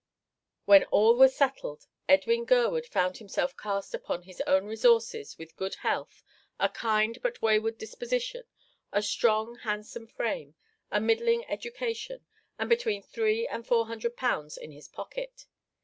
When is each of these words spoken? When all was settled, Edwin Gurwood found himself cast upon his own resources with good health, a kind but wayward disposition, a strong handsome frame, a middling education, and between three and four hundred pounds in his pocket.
When 0.65 0.83
all 0.85 1.15
was 1.15 1.35
settled, 1.35 1.85
Edwin 2.09 2.45
Gurwood 2.47 2.87
found 2.87 3.19
himself 3.19 3.55
cast 3.55 3.93
upon 3.93 4.23
his 4.23 4.41
own 4.47 4.65
resources 4.65 5.37
with 5.37 5.55
good 5.55 5.75
health, 5.75 6.23
a 6.59 6.69
kind 6.69 7.21
but 7.21 7.39
wayward 7.43 7.77
disposition, 7.77 8.45
a 8.91 9.03
strong 9.03 9.59
handsome 9.59 10.07
frame, 10.07 10.55
a 10.89 10.99
middling 10.99 11.45
education, 11.45 12.25
and 12.57 12.67
between 12.67 13.03
three 13.03 13.45
and 13.47 13.67
four 13.67 13.85
hundred 13.85 14.17
pounds 14.17 14.57
in 14.57 14.71
his 14.71 14.87
pocket. 14.87 15.45